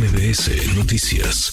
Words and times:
MBS 0.00 0.78
Noticias. 0.78 1.52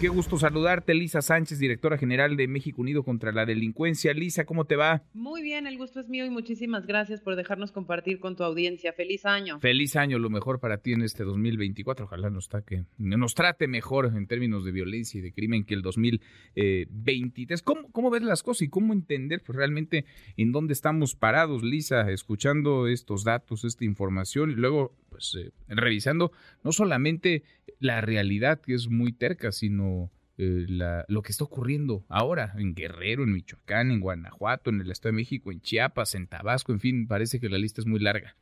Qué 0.00 0.08
gusto 0.08 0.36
saludarte, 0.36 0.94
Lisa 0.94 1.22
Sánchez, 1.22 1.60
directora 1.60 1.96
general 1.96 2.36
de 2.36 2.48
México 2.48 2.80
Unido 2.80 3.04
contra 3.04 3.30
la 3.30 3.46
Delincuencia. 3.46 4.14
Lisa, 4.14 4.46
¿cómo 4.46 4.64
te 4.64 4.74
va? 4.74 5.04
Muy 5.12 5.40
bien, 5.42 5.68
el 5.68 5.76
gusto 5.78 6.00
es 6.00 6.08
mío 6.08 6.24
y 6.24 6.30
muchísimas 6.30 6.86
gracias 6.86 7.20
por 7.20 7.36
dejarnos 7.36 7.70
compartir 7.70 8.18
con 8.18 8.34
tu 8.34 8.42
audiencia. 8.42 8.92
Feliz 8.94 9.26
año. 9.26 9.60
Feliz 9.60 9.94
año, 9.94 10.18
lo 10.18 10.28
mejor 10.28 10.58
para 10.58 10.78
ti 10.78 10.94
en 10.94 11.02
este 11.02 11.22
2024. 11.22 12.06
Ojalá 12.06 12.30
nos, 12.30 12.48
nos 12.96 13.34
trate 13.34 13.68
mejor 13.68 14.06
en 14.06 14.26
términos 14.26 14.64
de 14.64 14.72
violencia 14.72 15.18
y 15.18 15.20
de 15.20 15.32
crimen 15.32 15.64
que 15.64 15.74
el 15.74 15.82
2023. 15.82 17.62
¿Cómo, 17.62 17.92
cómo 17.92 18.10
ves 18.10 18.22
las 18.22 18.42
cosas 18.42 18.62
y 18.62 18.68
cómo 18.70 18.92
entender 18.92 19.42
pues, 19.46 19.54
realmente 19.54 20.04
en 20.36 20.50
dónde 20.50 20.72
estamos 20.72 21.14
parados, 21.14 21.62
Lisa, 21.62 22.10
escuchando 22.10 22.88
estos 22.88 23.22
datos, 23.22 23.64
esta 23.64 23.84
información 23.84 24.50
y 24.50 24.54
luego 24.54 24.96
pues 25.20 25.44
eh, 25.44 25.52
revisando 25.68 26.32
no 26.64 26.72
solamente 26.72 27.42
la 27.78 28.00
realidad 28.00 28.60
que 28.60 28.74
es 28.74 28.88
muy 28.88 29.12
terca, 29.12 29.52
sino 29.52 30.10
eh, 30.38 30.66
lo 31.08 31.22
que 31.22 31.32
está 31.32 31.44
ocurriendo 31.44 32.04
ahora 32.08 32.54
en 32.56 32.74
Guerrero, 32.74 33.24
en 33.24 33.32
Michoacán, 33.32 33.90
en 33.90 34.00
Guanajuato, 34.00 34.70
en 34.70 34.80
el 34.80 34.90
Estado 34.90 35.12
de 35.12 35.16
México, 35.16 35.52
en 35.52 35.60
Chiapas, 35.60 36.14
en 36.14 36.26
Tabasco, 36.26 36.72
en 36.72 36.80
fin, 36.80 37.06
parece 37.06 37.38
que 37.38 37.50
la 37.50 37.58
lista 37.58 37.82
es 37.82 37.86
muy 37.86 38.00
larga. 38.00 38.36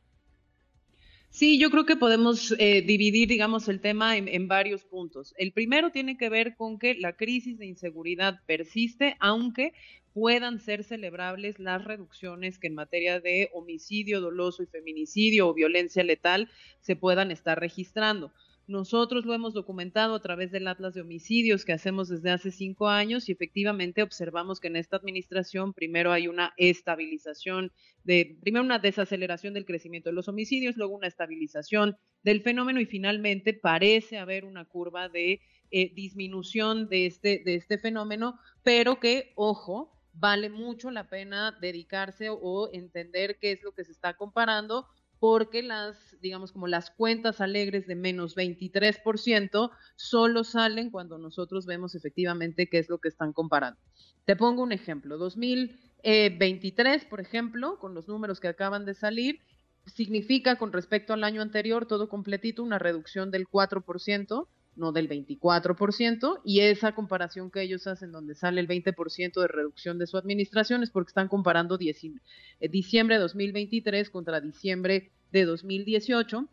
Sí, 1.29 1.59
yo 1.59 1.69
creo 1.69 1.85
que 1.85 1.95
podemos 1.95 2.55
eh, 2.57 2.81
dividir, 2.81 3.27
digamos, 3.27 3.67
el 3.67 3.81
tema 3.81 4.17
en, 4.17 4.27
en, 4.27 4.47
varios 4.47 4.83
puntos. 4.83 5.35
El 5.37 5.51
primero 5.51 5.91
tiene 5.91 6.17
que 6.17 6.29
ver 6.29 6.55
con 6.55 6.79
que 6.79 6.95
la 6.95 7.13
crisis 7.13 7.59
de 7.59 7.67
inseguridad 7.67 8.39
persiste, 8.47 9.15
aunque 9.19 9.73
puedan 10.19 10.59
ser 10.59 10.83
celebrables 10.83 11.59
las 11.59 11.85
reducciones 11.85 12.59
que 12.59 12.67
en 12.67 12.75
materia 12.75 13.21
de 13.21 13.49
homicidio 13.53 14.19
doloso 14.19 14.61
y 14.61 14.65
feminicidio 14.65 15.47
o 15.47 15.53
violencia 15.53 16.03
letal 16.03 16.49
se 16.81 16.97
puedan 16.97 17.31
estar 17.31 17.57
registrando. 17.57 18.33
Nosotros 18.67 19.25
lo 19.25 19.33
hemos 19.33 19.53
documentado 19.53 20.13
a 20.15 20.21
través 20.21 20.51
del 20.51 20.67
Atlas 20.67 20.93
de 20.93 21.01
Homicidios 21.01 21.63
que 21.63 21.71
hacemos 21.71 22.09
desde 22.09 22.31
hace 22.31 22.51
cinco 22.51 22.89
años 22.89 23.29
y 23.29 23.31
efectivamente 23.31 24.03
observamos 24.03 24.59
que 24.59 24.67
en 24.67 24.75
esta 24.75 24.97
administración 24.97 25.71
primero 25.71 26.11
hay 26.11 26.27
una 26.27 26.53
estabilización, 26.57 27.71
de, 28.03 28.37
primero 28.41 28.65
una 28.65 28.77
desaceleración 28.77 29.53
del 29.53 29.65
crecimiento 29.65 30.09
de 30.09 30.15
los 30.15 30.27
homicidios, 30.27 30.75
luego 30.75 30.97
una 30.97 31.07
estabilización 31.07 31.95
del 32.23 32.41
fenómeno 32.41 32.81
y 32.81 32.85
finalmente 32.85 33.53
parece 33.53 34.17
haber 34.17 34.43
una 34.43 34.65
curva 34.65 35.07
de 35.07 35.39
eh, 35.71 35.93
disminución 35.93 36.89
de 36.89 37.05
este, 37.05 37.41
de 37.45 37.55
este 37.55 37.77
fenómeno, 37.77 38.37
pero 38.63 38.99
que, 38.99 39.31
ojo, 39.35 39.95
vale 40.13 40.49
mucho 40.49 40.91
la 40.91 41.07
pena 41.07 41.57
dedicarse 41.59 42.29
o 42.29 42.69
entender 42.73 43.37
qué 43.39 43.51
es 43.51 43.63
lo 43.63 43.73
que 43.73 43.83
se 43.83 43.91
está 43.91 44.15
comparando 44.15 44.87
porque 45.19 45.61
las, 45.61 46.17
digamos, 46.21 46.51
como 46.51 46.67
las 46.67 46.91
cuentas 46.91 47.41
alegres 47.41 47.87
de 47.87 47.95
menos 47.95 48.35
23% 48.35 49.69
solo 49.95 50.43
salen 50.43 50.89
cuando 50.89 51.17
nosotros 51.17 51.65
vemos 51.65 51.93
efectivamente 51.93 52.69
qué 52.69 52.79
es 52.79 52.89
lo 52.89 52.99
que 52.99 53.09
están 53.09 53.33
comparando. 53.33 53.79
Te 54.25 54.35
pongo 54.35 54.63
un 54.63 54.71
ejemplo, 54.71 55.17
2023, 55.17 57.05
por 57.05 57.19
ejemplo, 57.19 57.77
con 57.79 57.93
los 57.93 58.07
números 58.07 58.39
que 58.39 58.47
acaban 58.47 58.85
de 58.85 58.93
salir, 58.93 59.41
significa 59.85 60.57
con 60.57 60.71
respecto 60.71 61.13
al 61.13 61.23
año 61.23 61.41
anterior 61.41 61.85
todo 61.85 62.07
completito 62.07 62.63
una 62.63 62.79
reducción 62.79 63.31
del 63.31 63.47
4%, 63.47 64.47
no 64.75 64.91
del 64.91 65.09
24%, 65.09 66.41
y 66.43 66.61
esa 66.61 66.93
comparación 66.93 67.51
que 67.51 67.61
ellos 67.61 67.87
hacen 67.87 68.11
donde 68.11 68.35
sale 68.35 68.61
el 68.61 68.67
20% 68.67 69.41
de 69.41 69.47
reducción 69.47 69.97
de 69.99 70.07
su 70.07 70.17
administración 70.17 70.83
es 70.83 70.89
porque 70.89 71.09
están 71.09 71.27
comparando 71.27 71.77
eh, 71.79 72.69
diciembre 72.69 73.15
de 73.15 73.21
2023 73.21 74.09
contra 74.09 74.41
diciembre 74.41 75.11
de 75.31 75.45
2018 75.45 76.47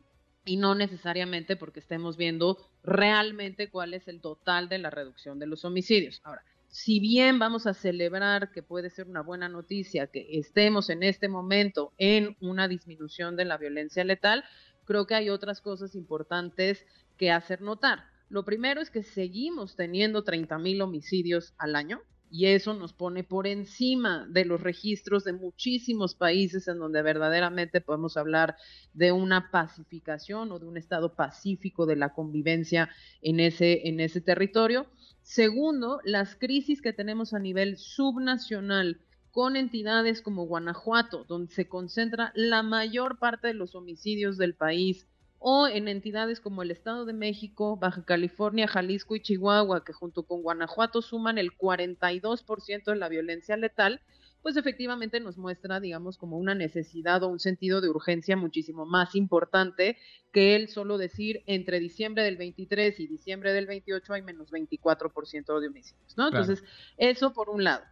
y 0.45 0.57
no 0.57 0.75
necesariamente 0.75 1.57
porque 1.57 1.81
estemos 1.81 2.17
viendo 2.17 2.59
realmente 2.83 3.69
cuál 3.69 3.95
es 3.95 4.07
el 4.09 4.21
total 4.21 4.69
de 4.69 4.79
la 4.79 4.91
reducción 4.91 5.39
de 5.39 5.47
los 5.47 5.65
homicidios. 5.65 6.21
Ahora, 6.25 6.43
si 6.69 7.01
bien 7.01 7.39
vamos 7.39 7.67
a 7.67 7.75
celebrar 7.75 8.51
que 8.53 8.63
puede 8.63 8.91
ser 8.91 9.07
una 9.07 9.23
buena 9.23 9.49
noticia 9.49 10.07
que 10.07 10.27
estemos 10.39 10.91
en 10.91 11.03
este 11.03 11.29
momento 11.29 11.93
en 11.99 12.37
una 12.41 12.69
disminución 12.69 13.37
de 13.37 13.45
la 13.45 13.57
violencia 13.57 14.05
letal, 14.05 14.45
creo 14.87 15.07
que 15.07 15.15
hay 15.15 15.29
otras 15.29 15.61
cosas 15.61 15.95
importantes 15.95 16.87
que 17.19 17.31
hacer 17.31 17.61
notar. 17.61 18.05
Lo 18.29 18.45
primero 18.45 18.81
es 18.81 18.91
que 18.91 19.03
seguimos 19.03 19.77
teniendo 19.77 20.25
30 20.25 20.59
mil 20.59 20.81
homicidios 20.83 21.55
al 21.59 21.77
año 21.77 22.01
y 22.31 22.47
eso 22.47 22.75
nos 22.75 22.93
pone 22.93 23.23
por 23.23 23.47
encima 23.47 24.27
de 24.29 24.45
los 24.45 24.61
registros 24.61 25.25
de 25.25 25.33
muchísimos 25.33 26.15
países 26.15 26.67
en 26.67 26.79
donde 26.79 27.03
verdaderamente 27.03 27.81
podemos 27.81 28.17
hablar 28.17 28.57
de 28.95 29.13
una 29.13 29.51
pacificación 29.51 30.51
o 30.51 30.59
de 30.59 30.67
un 30.67 30.77
estado 30.77 31.15
pacífico 31.15 31.87
de 31.87 31.97
la 31.97 32.13
convivencia 32.13 32.91
en 33.23 33.39
ese, 33.39 33.89
en 33.89 34.01
ese 34.01 34.21
territorio. 34.21 34.87
Segundo, 35.23 36.01
las 36.05 36.35
crisis 36.35 36.83
que 36.83 36.93
tenemos 36.93 37.33
a 37.33 37.39
nivel 37.39 37.79
subnacional 37.79 39.01
con 39.37 39.55
entidades 39.55 40.23
como 40.23 40.47
Guanajuato, 40.47 41.25
donde 41.29 41.53
se 41.53 41.69
concentra 41.69 42.33
la 42.35 42.63
mayor 42.63 43.19
parte 43.19 43.49
de 43.49 43.53
los 43.53 43.75
homicidios 43.75 44.39
del 44.39 44.55
país 44.55 45.07
o 45.39 45.69
en 45.69 45.89
entidades 45.89 46.41
como 46.41 46.63
el 46.63 46.71
Estado 46.71 47.05
de 47.05 47.13
México, 47.13 47.77
Baja 47.77 48.03
California, 48.03 48.67
Jalisco 48.67 49.15
y 49.15 49.21
Chihuahua, 49.21 49.85
que 49.85 49.93
junto 49.93 50.23
con 50.23 50.41
Guanajuato 50.41 51.03
suman 51.03 51.37
el 51.37 51.51
42% 51.53 52.85
de 52.87 52.97
la 52.97 53.11
violencia 53.11 53.59
letal, 53.59 54.01
pues 54.41 54.57
efectivamente 54.57 55.21
nos 55.21 55.37
muestra, 55.37 55.81
digamos, 55.81 56.17
como 56.17 56.39
una 56.39 56.55
necesidad 56.55 57.23
o 57.23 57.29
un 57.29 57.39
sentido 57.39 57.83
de 57.83 57.91
urgencia 57.91 58.39
muchísimo 58.39 58.87
más 58.87 59.15
importante 59.15 59.99
que 60.33 60.57
el 60.57 60.71
solo 60.71 60.97
decir 60.97 61.43
entre 61.45 61.79
diciembre 61.79 62.23
del 62.23 62.39
23 62.39 62.99
y 63.01 63.07
diciembre 63.07 63.53
del 63.53 63.67
28 63.67 64.15
hay 64.15 64.23
menos 64.23 64.51
24% 64.51 65.61
de 65.61 65.67
homicidios, 65.67 66.17
¿no? 66.17 66.29
Entonces, 66.29 66.65
eso 66.97 67.35
por 67.35 67.51
un 67.51 67.65
lado. 67.65 67.85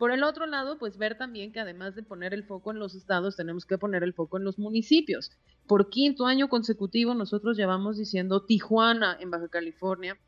Por 0.00 0.12
el 0.12 0.22
otro 0.22 0.46
lado, 0.46 0.78
pues 0.78 0.96
ver 0.96 1.18
también 1.18 1.52
que 1.52 1.60
además 1.60 1.94
de 1.94 2.02
poner 2.02 2.32
el 2.32 2.44
foco 2.44 2.70
en 2.70 2.78
los 2.78 2.94
estados, 2.94 3.36
tenemos 3.36 3.66
que 3.66 3.76
poner 3.76 4.02
el 4.02 4.14
foco 4.14 4.38
en 4.38 4.44
los 4.44 4.58
municipios. 4.58 5.30
Por 5.66 5.90
quinto 5.90 6.24
año 6.24 6.48
consecutivo, 6.48 7.12
nosotros 7.12 7.54
llevamos 7.58 7.98
diciendo 7.98 8.46
Tijuana 8.46 9.18
en 9.20 9.30
Baja 9.30 9.48
California 9.48 10.18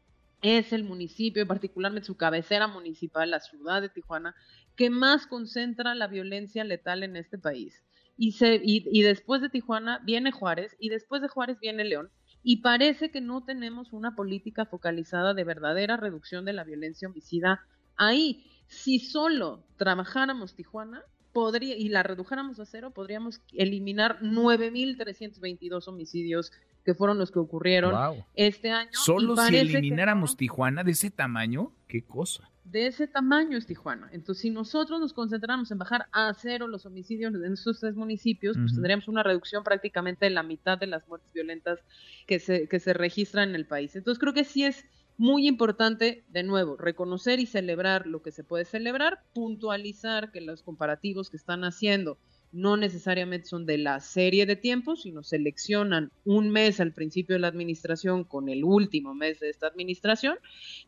es 0.43 0.75
el 0.75 0.85
municipio, 0.85 1.47
particularmente 1.47 2.07
su 2.07 2.19
cabecera 2.19 2.67
municipal, 2.67 3.31
la 3.31 3.41
ciudad 3.41 3.81
de 3.81 3.89
Tijuana, 3.89 4.35
que 4.77 4.91
más 4.91 5.27
concentra 5.27 5.95
la 5.95 6.07
violencia 6.07 6.65
letal 6.65 7.03
en 7.03 7.17
este 7.17 7.39
país. 7.39 7.83
Y, 8.19 8.33
se, 8.33 8.61
y 8.63 9.03
después 9.03 9.41
de 9.41 9.49
Tijuana 9.49 10.01
viene 10.05 10.33
Juárez 10.33 10.77
y 10.81 10.91
después 10.91 11.23
de 11.23 11.29
Juárez 11.29 11.59
viene 11.61 11.85
León. 11.85 12.11
Y 12.43 12.59
parece 12.59 13.11
que 13.11 13.23
no 13.23 13.43
tenemos 13.43 13.95
una 13.95 14.17
política 14.17 14.67
focalizada 14.67 15.33
de 15.33 15.45
verdadera 15.45 15.97
reducción 15.97 16.45
de 16.45 16.53
la 16.53 16.65
violencia 16.65 17.09
homicida 17.09 17.65
ahí. 17.97 18.45
Si 18.73 18.99
solo 18.99 19.63
trabajáramos 19.77 20.55
Tijuana, 20.55 21.03
podría, 21.33 21.77
y 21.77 21.89
la 21.91 22.03
redujéramos 22.03 22.59
a 22.59 22.65
cero, 22.65 22.91
podríamos 22.91 23.43
eliminar 23.53 24.19
9.322 24.21 25.89
homicidios 25.89 26.53
que 26.85 26.95
fueron 26.95 27.19
los 27.19 27.31
que 27.31 27.39
ocurrieron 27.39 28.25
este 28.35 28.71
año. 28.71 28.91
Solo 28.93 29.37
si 29.37 29.57
elimináramos 29.57 30.37
Tijuana 30.37 30.83
de 30.83 30.93
ese 30.93 31.11
tamaño, 31.11 31.73
qué 31.87 32.03
cosa. 32.03 32.51
De 32.65 32.87
ese 32.87 33.07
tamaño 33.07 33.59
es 33.59 33.67
Tijuana. 33.67 34.09
Entonces, 34.11 34.41
si 34.43 34.51
nosotros 34.51 34.99
nos 34.99 35.13
concentramos 35.13 35.71
en 35.71 35.79
bajar 35.79 36.07
a 36.11 36.33
cero 36.35 36.67
los 36.67 36.87
homicidios 36.87 37.35
en 37.35 37.53
esos 37.53 37.79
tres 37.79 37.95
municipios, 37.95 38.57
pues 38.57 38.73
tendríamos 38.73 39.07
una 39.07 39.23
reducción 39.23 39.63
prácticamente 39.63 40.25
de 40.25 40.31
la 40.31 40.43
mitad 40.43 40.79
de 40.79 40.87
las 40.87 41.07
muertes 41.07 41.31
violentas 41.35 41.81
que 42.27 42.39
se, 42.39 42.69
que 42.69 42.81
se 42.81 42.95
registran 42.95 43.51
en 43.51 43.55
el 43.55 43.67
país. 43.67 43.95
Entonces, 43.95 44.19
creo 44.19 44.33
que 44.33 44.45
sí 44.45 44.65
es 44.65 44.87
muy 45.19 45.47
importante, 45.47 46.25
de 46.29 46.43
nuevo, 46.43 46.77
reconocer 46.77 47.39
y 47.41 47.47
celebrar 47.47 48.07
lo 48.07 48.23
que 48.23 48.33
se 48.33 48.45
puede 48.45 48.65
celebrar, 48.65 49.23
puntualizar 49.35 50.33
que 50.33 50.41
los 50.41 50.63
comparativos 50.63 51.31
que 51.31 51.37
están 51.37 51.65
haciendo 51.65 52.19
no 52.53 52.77
necesariamente 52.77 53.47
son 53.47 53.65
de 53.65 53.79
la 53.79 53.99
serie 54.01 54.45
de 54.47 54.57
tiempos, 54.57 55.03
sino 55.03 55.23
seleccionan 55.23 56.13
un 56.25 56.51
mes 56.51 56.81
al 56.81 56.93
principio 56.93 57.35
de 57.35 57.41
la 57.41 57.49
administración 57.49 58.25
con 58.25 58.49
el 58.49 58.63
último 58.63 59.15
mes 59.15 59.41
de 59.41 59.49
esta 59.49 59.67
administración. 59.67 60.37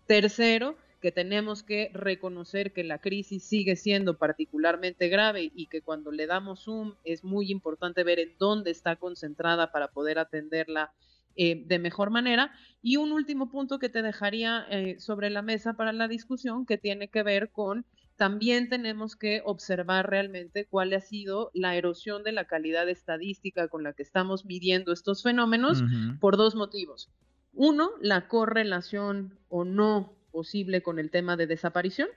Tercero, 0.06 0.76
que 1.00 1.12
tenemos 1.12 1.62
que 1.62 1.90
reconocer 1.92 2.72
que 2.72 2.84
la 2.84 2.98
crisis 2.98 3.44
sigue 3.44 3.76
siendo 3.76 4.16
particularmente 4.16 5.08
grave 5.08 5.52
y 5.54 5.66
que 5.66 5.82
cuando 5.82 6.10
le 6.10 6.26
damos 6.26 6.64
zoom 6.64 6.94
es 7.04 7.24
muy 7.24 7.50
importante 7.50 8.04
ver 8.04 8.18
en 8.18 8.32
dónde 8.38 8.70
está 8.70 8.96
concentrada 8.96 9.70
para 9.70 9.88
poder 9.88 10.18
atenderla 10.18 10.92
eh, 11.36 11.64
de 11.66 11.78
mejor 11.78 12.10
manera. 12.10 12.52
Y 12.82 12.96
un 12.96 13.12
último 13.12 13.50
punto 13.50 13.78
que 13.78 13.88
te 13.88 14.02
dejaría 14.02 14.66
eh, 14.70 14.98
sobre 14.98 15.30
la 15.30 15.42
mesa 15.42 15.74
para 15.74 15.92
la 15.92 16.08
discusión 16.08 16.66
que 16.66 16.78
tiene 16.78 17.08
que 17.08 17.22
ver 17.22 17.50
con 17.50 17.86
también 18.16 18.68
tenemos 18.68 19.16
que 19.16 19.42
observar 19.44 20.08
realmente 20.08 20.66
cuál 20.66 20.92
ha 20.92 21.00
sido 21.00 21.50
la 21.52 21.74
erosión 21.74 22.22
de 22.22 22.32
la 22.32 22.46
calidad 22.46 22.88
estadística 22.88 23.68
con 23.68 23.82
la 23.82 23.92
que 23.92 24.04
estamos 24.04 24.44
midiendo 24.44 24.92
estos 24.92 25.22
fenómenos 25.22 25.82
por 26.20 26.36
dos 26.36 26.54
motivos. 26.54 27.10
Uno, 27.52 27.90
la 28.00 28.28
correlación 28.28 29.38
o 29.48 29.64
no 29.64 30.16
posible 30.30 30.82
con 30.82 30.98
el 30.98 31.10
tema 31.10 31.36
de 31.36 31.46
desaparición, 31.46 32.08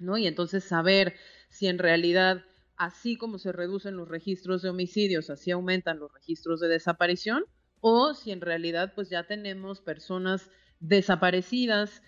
¿no? 0.00 0.16
Y 0.18 0.26
entonces 0.26 0.64
saber 0.64 1.14
si 1.48 1.68
en 1.68 1.78
realidad, 1.78 2.44
así 2.76 3.16
como 3.16 3.38
se 3.38 3.52
reducen 3.52 3.96
los 3.96 4.08
registros 4.08 4.62
de 4.62 4.70
homicidios, 4.70 5.30
así 5.30 5.52
aumentan 5.52 5.98
los 5.98 6.12
registros 6.12 6.60
de 6.60 6.68
desaparición, 6.68 7.44
o 7.82 8.14
si 8.14 8.30
en 8.30 8.40
realidad 8.40 8.92
pues 8.94 9.10
ya 9.10 9.24
tenemos 9.24 9.82
personas 9.82 10.50
desaparecidas 10.80 12.00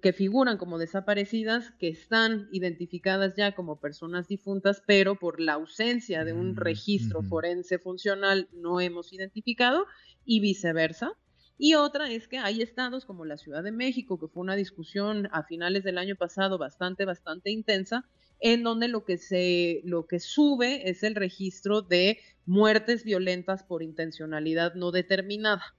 que, 0.00 0.12
figuran 0.14 0.56
como 0.56 0.78
desaparecidas, 0.78 1.70
que 1.72 1.88
están 1.88 2.48
identificadas 2.50 3.34
ya 3.36 3.54
como 3.54 3.78
personas 3.78 4.26
difuntas, 4.26 4.82
pero 4.86 5.16
por 5.16 5.38
la 5.38 5.54
ausencia 5.54 6.24
de 6.24 6.32
un 6.32 6.52
mm, 6.52 6.56
registro 6.56 7.22
forense 7.22 7.78
funcional 7.78 8.48
no 8.52 8.80
hemos 8.80 9.12
identificado 9.12 9.84
y 10.24 10.40
viceversa. 10.40 11.12
Y 11.58 11.74
otra 11.74 12.10
es 12.10 12.26
que 12.26 12.38
hay 12.38 12.62
estados 12.62 13.04
como 13.04 13.26
la 13.26 13.36
Ciudad 13.36 13.62
de 13.62 13.72
México, 13.72 14.18
que 14.18 14.28
fue 14.28 14.42
una 14.42 14.56
discusión 14.56 15.28
a 15.32 15.42
finales 15.42 15.84
del 15.84 15.98
año 15.98 16.16
pasado 16.16 16.56
bastante, 16.56 17.04
bastante 17.04 17.50
intensa, 17.50 18.06
en 18.40 18.62
donde 18.62 18.88
lo 18.88 19.04
que 19.04 19.18
se, 19.18 19.80
lo 19.84 20.06
que 20.06 20.20
sube 20.20 20.88
es 20.88 21.02
el 21.02 21.14
registro 21.14 21.82
de 21.82 22.18
muertes 22.44 23.04
violentas 23.04 23.64
por 23.64 23.82
intencionalidad 23.82 24.74
no 24.74 24.92
determinada, 24.92 25.74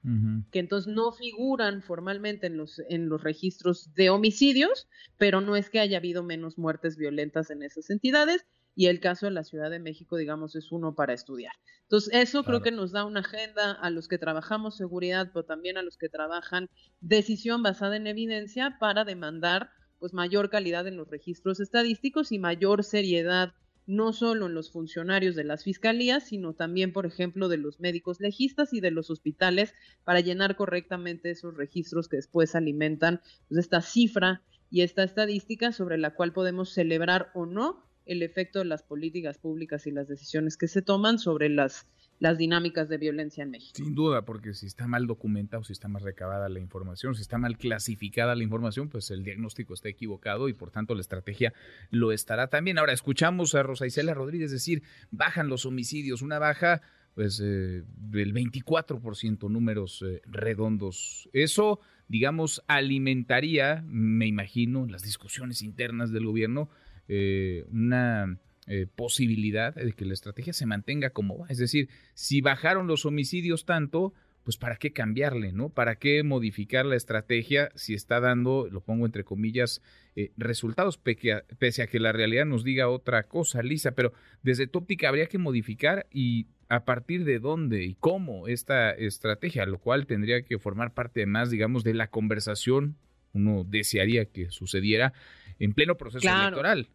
que 0.51 0.59
entonces 0.59 0.93
no 0.93 1.11
figuran 1.11 1.81
formalmente 1.81 2.47
en 2.47 2.57
los, 2.57 2.81
en 2.89 3.09
los 3.09 3.23
registros 3.23 3.93
de 3.93 4.09
homicidios, 4.09 4.87
pero 5.17 5.39
no 5.39 5.55
es 5.55 5.69
que 5.69 5.79
haya 5.79 5.97
habido 5.97 6.23
menos 6.23 6.57
muertes 6.57 6.97
violentas 6.97 7.49
en 7.49 7.63
esas 7.63 7.89
entidades, 7.89 8.45
y 8.77 8.85
el 8.85 8.99
caso 8.99 9.25
de 9.25 9.31
la 9.31 9.43
Ciudad 9.43 9.71
de 9.71 9.79
México, 9.79 10.17
digamos, 10.17 10.55
es 10.55 10.71
uno 10.71 10.93
para 10.93 11.13
estudiar. 11.13 11.53
Entonces, 11.81 12.13
eso 12.13 12.43
creo 12.43 12.61
que 12.61 12.69
nos 12.69 12.91
da 12.91 13.05
una 13.05 13.21
agenda 13.21 13.71
a 13.71 13.89
los 13.89 14.07
que 14.07 14.19
trabajamos 14.19 14.77
seguridad, 14.77 15.31
pero 15.33 15.45
también 15.45 15.77
a 15.77 15.81
los 15.81 15.97
que 15.97 16.09
trabajan 16.09 16.69
decisión 16.99 17.63
basada 17.63 17.95
en 17.95 18.05
evidencia 18.05 18.77
para 18.79 19.03
demandar 19.03 19.71
pues 19.99 20.13
mayor 20.13 20.49
calidad 20.49 20.87
en 20.87 20.97
los 20.97 21.09
registros 21.09 21.59
estadísticos 21.59 22.31
y 22.31 22.39
mayor 22.39 22.83
seriedad 22.83 23.53
no 23.87 24.11
solo 24.11 24.47
en 24.47 24.53
los 24.53 24.69
funcionarios 24.69 25.35
de 25.35 25.45
las 25.45 25.63
fiscalías, 25.63 26.27
sino 26.27 26.53
también, 26.53 26.91
por 26.91 27.05
ejemplo, 27.05 27.47
de 27.47 27.57
los 27.57 27.79
médicos 27.79 28.19
legistas 28.19 28.73
y 28.73 28.81
de 28.81 28.91
los 28.91 29.09
hospitales 29.09 29.73
para 30.03 30.19
llenar 30.19 30.57
correctamente 30.57 31.31
esos 31.31 31.55
registros 31.55 32.09
que 32.09 32.17
después 32.17 32.53
alimentan 32.53 33.21
pues, 33.47 33.59
esta 33.59 33.81
cifra 33.81 34.41
y 34.69 34.81
esta 34.81 35.03
estadística 35.03 35.71
sobre 35.71 35.97
la 35.97 36.13
cual 36.13 36.33
podemos 36.33 36.73
celebrar 36.73 37.31
o 37.33 37.45
no 37.45 37.87
el 38.05 38.23
efecto 38.23 38.59
de 38.59 38.65
las 38.65 38.83
políticas 38.83 39.37
públicas 39.37 39.87
y 39.87 39.91
las 39.91 40.09
decisiones 40.09 40.57
que 40.57 40.67
se 40.67 40.81
toman 40.81 41.17
sobre 41.17 41.47
las 41.49 41.87
las 42.19 42.37
dinámicas 42.37 42.89
de 42.89 42.97
violencia 42.97 43.43
en 43.43 43.51
México. 43.51 43.75
Sin 43.75 43.93
duda, 43.93 44.23
porque 44.25 44.53
si 44.53 44.65
está 44.65 44.87
mal 44.87 45.07
documentada 45.07 45.61
o 45.61 45.63
si 45.63 45.73
está 45.73 45.87
mal 45.87 46.01
recabada 46.01 46.49
la 46.49 46.59
información, 46.59 47.15
si 47.15 47.21
está 47.21 47.37
mal 47.37 47.57
clasificada 47.57 48.35
la 48.35 48.43
información, 48.43 48.89
pues 48.89 49.11
el 49.11 49.23
diagnóstico 49.23 49.73
está 49.73 49.89
equivocado 49.89 50.49
y 50.49 50.53
por 50.53 50.71
tanto 50.71 50.95
la 50.95 51.01
estrategia 51.01 51.53
lo 51.91 52.11
estará 52.11 52.47
también. 52.47 52.77
Ahora 52.79 52.93
escuchamos 52.93 53.53
a 53.55 53.63
Rosa 53.63 53.85
Isela 53.85 54.13
Rodríguez 54.13 54.51
decir, 54.51 54.83
bajan 55.11 55.47
los 55.47 55.65
homicidios, 55.65 56.21
una 56.21 56.39
baja 56.39 56.81
pues 57.13 57.41
eh, 57.43 57.83
del 57.97 58.31
24% 58.31 59.49
números 59.49 60.03
eh, 60.05 60.21
redondos. 60.27 61.27
Eso, 61.33 61.79
digamos, 62.07 62.63
alimentaría, 62.67 63.83
me 63.87 64.27
imagino, 64.27 64.85
las 64.85 65.01
discusiones 65.01 65.63
internas 65.63 66.11
del 66.11 66.27
gobierno, 66.27 66.69
eh, 67.07 67.65
una 67.71 68.37
eh, 68.67 68.87
posibilidad 68.93 69.73
de 69.73 69.93
que 69.93 70.05
la 70.05 70.13
estrategia 70.13 70.53
se 70.53 70.65
mantenga 70.65 71.11
como 71.11 71.37
va. 71.37 71.47
Es 71.47 71.57
decir, 71.57 71.89
si 72.13 72.41
bajaron 72.41 72.87
los 72.87 73.05
homicidios 73.05 73.65
tanto, 73.65 74.13
pues 74.43 74.57
para 74.57 74.77
qué 74.77 74.93
cambiarle, 74.93 75.51
¿no? 75.51 75.69
¿Para 75.69 75.95
qué 75.95 76.23
modificar 76.23 76.85
la 76.85 76.95
estrategia 76.95 77.69
si 77.75 77.93
está 77.93 78.19
dando, 78.19 78.69
lo 78.71 78.79
pongo 78.81 79.05
entre 79.05 79.25
comillas, 79.25 79.81
eh, 80.15 80.31
resultados, 80.37 80.97
pese 80.97 81.81
a 81.81 81.87
que 81.87 81.99
la 81.99 82.13
realidad 82.13 82.45
nos 82.45 82.63
diga 82.63 82.87
otra 82.87 83.23
cosa, 83.23 83.61
Lisa, 83.61 83.91
pero 83.91 84.13
desde 84.43 84.67
tu 84.67 84.79
óptica 84.79 85.09
habría 85.09 85.27
que 85.27 85.37
modificar 85.37 86.07
y 86.11 86.47
a 86.69 86.85
partir 86.85 87.23
de 87.23 87.39
dónde 87.39 87.83
y 87.83 87.95
cómo 87.95 88.47
esta 88.47 88.91
estrategia, 88.91 89.65
lo 89.65 89.79
cual 89.79 90.07
tendría 90.07 90.41
que 90.43 90.59
formar 90.59 90.93
parte 90.93 91.25
más, 91.25 91.49
digamos, 91.49 91.83
de 91.83 91.93
la 91.93 92.07
conversación, 92.07 92.97
uno 93.33 93.65
desearía 93.65 94.25
que 94.25 94.49
sucediera 94.49 95.13
en 95.59 95.73
pleno 95.73 95.97
proceso 95.97 96.27
electoral. 96.27 96.89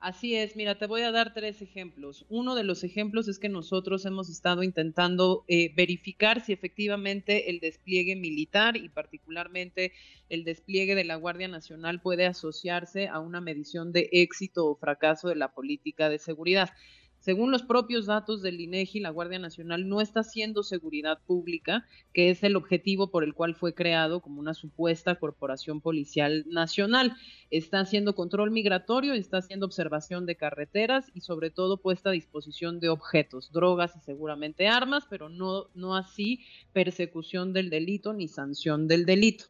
Así 0.00 0.36
es, 0.36 0.54
mira, 0.54 0.78
te 0.78 0.86
voy 0.86 1.02
a 1.02 1.10
dar 1.10 1.34
tres 1.34 1.60
ejemplos. 1.60 2.24
Uno 2.28 2.54
de 2.54 2.62
los 2.62 2.84
ejemplos 2.84 3.26
es 3.26 3.40
que 3.40 3.48
nosotros 3.48 4.06
hemos 4.06 4.30
estado 4.30 4.62
intentando 4.62 5.44
eh, 5.48 5.72
verificar 5.74 6.40
si 6.40 6.52
efectivamente 6.52 7.50
el 7.50 7.58
despliegue 7.58 8.14
militar 8.14 8.76
y 8.76 8.90
particularmente 8.90 9.92
el 10.28 10.44
despliegue 10.44 10.94
de 10.94 11.02
la 11.02 11.16
Guardia 11.16 11.48
Nacional 11.48 12.00
puede 12.00 12.26
asociarse 12.26 13.08
a 13.08 13.18
una 13.18 13.40
medición 13.40 13.90
de 13.90 14.08
éxito 14.12 14.66
o 14.68 14.76
fracaso 14.76 15.30
de 15.30 15.34
la 15.34 15.52
política 15.52 16.08
de 16.08 16.20
seguridad. 16.20 16.70
Según 17.20 17.50
los 17.50 17.62
propios 17.62 18.06
datos 18.06 18.42
del 18.42 18.60
INEGI, 18.60 19.00
la 19.00 19.10
Guardia 19.10 19.38
Nacional 19.38 19.88
no 19.88 20.00
está 20.00 20.20
haciendo 20.20 20.62
seguridad 20.62 21.18
pública, 21.26 21.84
que 22.14 22.30
es 22.30 22.42
el 22.44 22.54
objetivo 22.54 23.10
por 23.10 23.24
el 23.24 23.34
cual 23.34 23.54
fue 23.54 23.74
creado 23.74 24.20
como 24.20 24.40
una 24.40 24.54
supuesta 24.54 25.16
corporación 25.16 25.80
policial 25.80 26.44
nacional. 26.48 27.16
Está 27.50 27.80
haciendo 27.80 28.14
control 28.14 28.50
migratorio, 28.52 29.14
está 29.14 29.38
haciendo 29.38 29.66
observación 29.66 30.26
de 30.26 30.36
carreteras 30.36 31.10
y 31.12 31.20
sobre 31.22 31.50
todo 31.50 31.82
puesta 31.82 32.10
a 32.10 32.12
disposición 32.12 32.78
de 32.78 32.88
objetos, 32.88 33.50
drogas 33.52 33.96
y 33.96 34.00
seguramente 34.00 34.68
armas, 34.68 35.04
pero 35.10 35.28
no, 35.28 35.66
no 35.74 35.96
así 35.96 36.40
persecución 36.72 37.52
del 37.52 37.68
delito 37.68 38.12
ni 38.12 38.28
sanción 38.28 38.86
del 38.86 39.04
delito. 39.04 39.46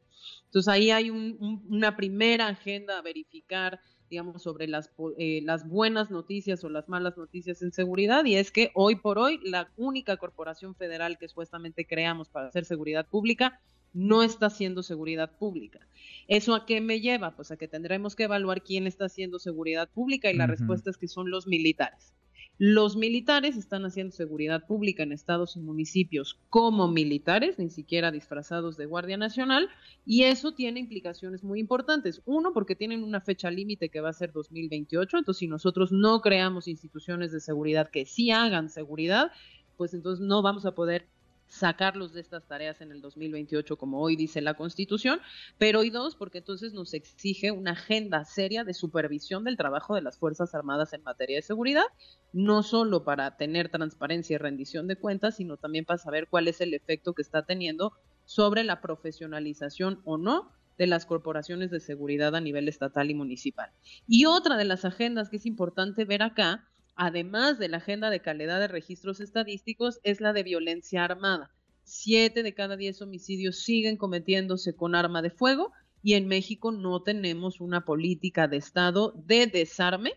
Entonces 0.46 0.68
ahí 0.68 0.90
hay 0.90 1.10
una 1.10 1.96
primera 1.96 2.48
agenda 2.48 2.98
a 2.98 3.02
verificar 3.02 3.80
digamos, 4.10 4.42
sobre 4.42 4.66
las, 4.66 4.90
eh, 5.18 5.40
las 5.44 5.68
buenas 5.68 6.10
noticias 6.10 6.62
o 6.64 6.68
las 6.68 6.88
malas 6.88 7.16
noticias 7.16 7.62
en 7.62 7.72
seguridad, 7.72 8.24
y 8.24 8.36
es 8.36 8.50
que 8.50 8.70
hoy 8.74 8.96
por 8.96 9.18
hoy 9.18 9.40
la 9.42 9.70
única 9.76 10.16
corporación 10.16 10.74
federal 10.74 11.18
que 11.18 11.28
supuestamente 11.28 11.86
creamos 11.86 12.28
para 12.28 12.48
hacer 12.48 12.64
seguridad 12.64 13.06
pública 13.06 13.60
no 13.92 14.22
está 14.22 14.46
haciendo 14.46 14.82
seguridad 14.82 15.36
pública. 15.38 15.80
¿Eso 16.26 16.54
a 16.54 16.66
qué 16.66 16.80
me 16.80 17.00
lleva? 17.00 17.34
Pues 17.34 17.50
a 17.50 17.56
que 17.56 17.68
tendremos 17.68 18.14
que 18.14 18.24
evaluar 18.24 18.62
quién 18.62 18.86
está 18.86 19.06
haciendo 19.06 19.38
seguridad 19.38 19.88
pública 19.88 20.30
y 20.30 20.36
la 20.36 20.46
respuesta 20.46 20.90
es 20.90 20.98
que 20.98 21.08
son 21.08 21.30
los 21.30 21.46
militares. 21.46 22.12
Los 22.60 22.96
militares 22.96 23.56
están 23.56 23.84
haciendo 23.84 24.10
seguridad 24.10 24.66
pública 24.66 25.04
en 25.04 25.12
estados 25.12 25.54
y 25.54 25.60
municipios 25.60 26.40
como 26.50 26.88
militares, 26.88 27.56
ni 27.56 27.70
siquiera 27.70 28.10
disfrazados 28.10 28.76
de 28.76 28.86
Guardia 28.86 29.16
Nacional, 29.16 29.68
y 30.04 30.24
eso 30.24 30.52
tiene 30.52 30.80
implicaciones 30.80 31.44
muy 31.44 31.60
importantes. 31.60 32.20
Uno, 32.24 32.52
porque 32.52 32.74
tienen 32.74 33.04
una 33.04 33.20
fecha 33.20 33.48
límite 33.52 33.90
que 33.90 34.00
va 34.00 34.08
a 34.08 34.12
ser 34.12 34.32
2028, 34.32 35.18
entonces 35.18 35.38
si 35.38 35.46
nosotros 35.46 35.92
no 35.92 36.20
creamos 36.20 36.66
instituciones 36.66 37.30
de 37.30 37.38
seguridad 37.38 37.90
que 37.90 38.06
sí 38.06 38.32
hagan 38.32 38.70
seguridad, 38.70 39.30
pues 39.76 39.94
entonces 39.94 40.26
no 40.26 40.42
vamos 40.42 40.66
a 40.66 40.74
poder 40.74 41.06
sacarlos 41.48 42.12
de 42.12 42.20
estas 42.20 42.46
tareas 42.46 42.80
en 42.80 42.92
el 42.92 43.00
2028, 43.00 43.76
como 43.76 44.00
hoy 44.00 44.16
dice 44.16 44.40
la 44.40 44.54
Constitución, 44.54 45.20
pero 45.58 45.82
y 45.82 45.90
dos, 45.90 46.14
porque 46.14 46.38
entonces 46.38 46.72
nos 46.74 46.94
exige 46.94 47.50
una 47.50 47.72
agenda 47.72 48.24
seria 48.24 48.64
de 48.64 48.74
supervisión 48.74 49.44
del 49.44 49.56
trabajo 49.56 49.94
de 49.94 50.02
las 50.02 50.18
Fuerzas 50.18 50.54
Armadas 50.54 50.92
en 50.92 51.02
materia 51.02 51.36
de 51.36 51.42
seguridad, 51.42 51.86
no 52.32 52.62
solo 52.62 53.04
para 53.04 53.36
tener 53.36 53.70
transparencia 53.70 54.34
y 54.34 54.38
rendición 54.38 54.86
de 54.86 54.96
cuentas, 54.96 55.36
sino 55.36 55.56
también 55.56 55.84
para 55.84 55.98
saber 55.98 56.28
cuál 56.28 56.48
es 56.48 56.60
el 56.60 56.74
efecto 56.74 57.14
que 57.14 57.22
está 57.22 57.44
teniendo 57.44 57.92
sobre 58.24 58.62
la 58.62 58.80
profesionalización 58.80 60.00
o 60.04 60.18
no 60.18 60.52
de 60.76 60.86
las 60.86 61.06
corporaciones 61.06 61.70
de 61.70 61.80
seguridad 61.80 62.36
a 62.36 62.40
nivel 62.40 62.68
estatal 62.68 63.10
y 63.10 63.14
municipal. 63.14 63.70
Y 64.06 64.26
otra 64.26 64.56
de 64.56 64.64
las 64.64 64.84
agendas 64.84 65.28
que 65.28 65.36
es 65.36 65.46
importante 65.46 66.04
ver 66.04 66.22
acá 66.22 66.67
además 66.98 67.58
de 67.58 67.68
la 67.68 67.78
agenda 67.78 68.10
de 68.10 68.20
calidad 68.20 68.58
de 68.58 68.68
registros 68.68 69.20
estadísticos, 69.20 70.00
es 70.02 70.20
la 70.20 70.32
de 70.32 70.42
violencia 70.42 71.04
armada. 71.04 71.50
Siete 71.84 72.42
de 72.42 72.52
cada 72.52 72.76
diez 72.76 73.00
homicidios 73.00 73.60
siguen 73.60 73.96
cometiéndose 73.96 74.74
con 74.74 74.96
arma 74.96 75.22
de 75.22 75.30
fuego 75.30 75.72
y 76.02 76.14
en 76.14 76.26
México 76.26 76.72
no 76.72 77.02
tenemos 77.02 77.60
una 77.60 77.84
política 77.84 78.48
de 78.48 78.58
Estado 78.58 79.14
de 79.16 79.46
desarme, 79.46 80.14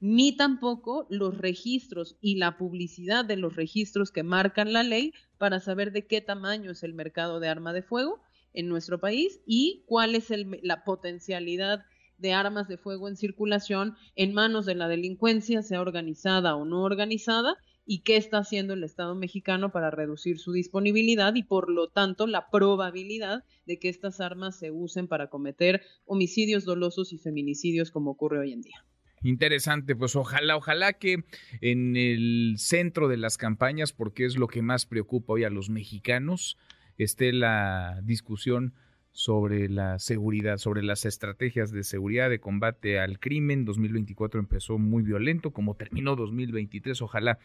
ni 0.00 0.34
tampoco 0.34 1.06
los 1.10 1.36
registros 1.38 2.16
y 2.22 2.36
la 2.36 2.56
publicidad 2.56 3.24
de 3.24 3.36
los 3.36 3.54
registros 3.54 4.10
que 4.10 4.22
marcan 4.22 4.72
la 4.72 4.82
ley 4.82 5.12
para 5.36 5.60
saber 5.60 5.92
de 5.92 6.06
qué 6.06 6.22
tamaño 6.22 6.70
es 6.70 6.82
el 6.82 6.94
mercado 6.94 7.38
de 7.38 7.48
arma 7.48 7.74
de 7.74 7.82
fuego 7.82 8.22
en 8.54 8.68
nuestro 8.68 8.98
país 8.98 9.40
y 9.46 9.82
cuál 9.86 10.14
es 10.14 10.32
la 10.62 10.84
potencialidad 10.84 11.84
de 12.18 12.32
armas 12.32 12.68
de 12.68 12.78
fuego 12.78 13.08
en 13.08 13.16
circulación 13.16 13.96
en 14.16 14.32
manos 14.32 14.66
de 14.66 14.74
la 14.74 14.88
delincuencia, 14.88 15.62
sea 15.62 15.80
organizada 15.80 16.56
o 16.56 16.64
no 16.64 16.82
organizada, 16.82 17.56
y 17.86 18.00
qué 18.00 18.16
está 18.16 18.38
haciendo 18.38 18.74
el 18.74 18.84
Estado 18.84 19.14
mexicano 19.14 19.70
para 19.70 19.90
reducir 19.90 20.38
su 20.38 20.52
disponibilidad 20.52 21.34
y 21.34 21.42
por 21.42 21.70
lo 21.70 21.88
tanto 21.88 22.26
la 22.26 22.50
probabilidad 22.50 23.44
de 23.66 23.78
que 23.78 23.88
estas 23.88 24.20
armas 24.20 24.58
se 24.58 24.70
usen 24.70 25.06
para 25.06 25.28
cometer 25.28 25.82
homicidios 26.06 26.64
dolosos 26.64 27.12
y 27.12 27.18
feminicidios 27.18 27.90
como 27.90 28.12
ocurre 28.12 28.38
hoy 28.38 28.52
en 28.52 28.62
día. 28.62 28.84
Interesante, 29.22 29.96
pues 29.96 30.16
ojalá, 30.16 30.56
ojalá 30.56 30.92
que 30.94 31.24
en 31.62 31.96
el 31.96 32.56
centro 32.58 33.08
de 33.08 33.16
las 33.16 33.38
campañas, 33.38 33.92
porque 33.92 34.26
es 34.26 34.36
lo 34.36 34.48
que 34.48 34.60
más 34.60 34.84
preocupa 34.84 35.32
hoy 35.32 35.44
a 35.44 35.50
los 35.50 35.70
mexicanos, 35.70 36.58
esté 36.98 37.32
la 37.32 38.00
discusión 38.02 38.74
sobre 39.14 39.68
la 39.68 40.00
seguridad, 40.00 40.58
sobre 40.58 40.82
las 40.82 41.04
estrategias 41.04 41.70
de 41.70 41.84
seguridad, 41.84 42.28
de 42.28 42.40
combate 42.40 42.98
al 42.98 43.20
crimen. 43.20 43.64
2024 43.64 44.40
empezó 44.40 44.76
muy 44.76 45.04
violento, 45.04 45.52
como 45.52 45.76
terminó 45.76 46.16
2023. 46.16 47.00
Ojalá, 47.00 47.38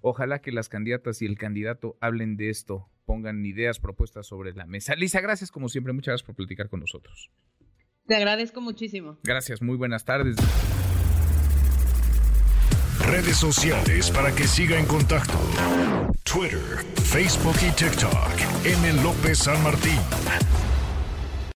ojalá 0.00 0.40
que 0.40 0.50
las 0.50 0.68
candidatas 0.68 1.22
y 1.22 1.26
el 1.26 1.38
candidato 1.38 1.96
hablen 2.00 2.36
de 2.36 2.50
esto, 2.50 2.88
pongan 3.06 3.46
ideas, 3.46 3.78
propuestas 3.78 4.26
sobre 4.26 4.52
la 4.52 4.66
mesa. 4.66 4.96
Lisa, 4.96 5.20
gracias 5.20 5.52
como 5.52 5.68
siempre, 5.68 5.92
muchas 5.92 6.12
gracias 6.12 6.26
por 6.26 6.34
platicar 6.34 6.68
con 6.68 6.80
nosotros. 6.80 7.30
Te 8.08 8.16
agradezco 8.16 8.60
muchísimo. 8.60 9.18
Gracias, 9.22 9.62
muy 9.62 9.76
buenas 9.76 10.04
tardes. 10.04 10.36
Redes 13.06 13.36
sociales 13.36 14.10
para 14.10 14.34
que 14.34 14.48
siga 14.48 14.76
en 14.76 14.86
contacto: 14.86 15.38
Twitter, 16.24 16.58
Facebook 17.04 17.56
y 17.62 17.70
TikTok. 17.76 18.64
M. 18.64 19.02
López 19.04 19.38
San 19.38 19.62
Martín. 19.62 20.00